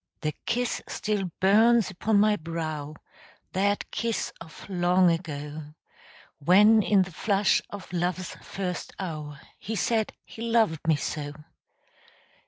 The 0.21 0.33
kiss 0.47 0.81
still 0.87 1.25
burns 1.39 1.91
upon 1.91 2.19
my 2.19 2.35
brow, 2.35 2.95
That 3.53 3.91
kiss 3.91 4.33
of 4.41 4.67
long 4.67 5.11
ago, 5.11 5.75
When 6.39 6.81
in 6.81 7.03
the 7.03 7.11
flush 7.11 7.61
of 7.69 7.93
love's 7.93 8.35
first 8.41 8.95
hour 8.97 9.39
He 9.59 9.75
said 9.75 10.13
he 10.25 10.41
loved 10.41 10.79
me 10.87 10.95
so. 10.95 11.33